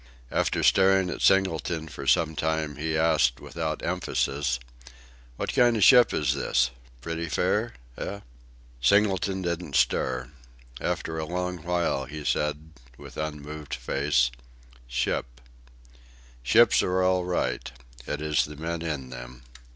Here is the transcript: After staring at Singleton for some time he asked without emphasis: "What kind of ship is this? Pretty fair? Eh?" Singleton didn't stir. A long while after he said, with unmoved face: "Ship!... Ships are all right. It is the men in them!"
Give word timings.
After 0.31 0.63
staring 0.63 1.11
at 1.11 1.21
Singleton 1.21 1.87
for 1.87 2.07
some 2.07 2.35
time 2.35 2.77
he 2.77 2.97
asked 2.97 3.39
without 3.39 3.85
emphasis: 3.85 4.59
"What 5.35 5.53
kind 5.53 5.77
of 5.77 5.83
ship 5.83 6.11
is 6.11 6.33
this? 6.33 6.71
Pretty 7.01 7.29
fair? 7.29 7.75
Eh?" 7.99 8.21
Singleton 8.81 9.43
didn't 9.43 9.75
stir. 9.75 10.31
A 10.79 11.11
long 11.23 11.57
while 11.59 12.05
after 12.05 12.15
he 12.15 12.25
said, 12.25 12.71
with 12.97 13.15
unmoved 13.15 13.75
face: 13.75 14.31
"Ship!... 14.87 15.39
Ships 16.41 16.81
are 16.81 17.03
all 17.03 17.23
right. 17.23 17.71
It 18.07 18.23
is 18.23 18.45
the 18.45 18.55
men 18.55 18.81
in 18.81 19.11
them!" 19.11 19.43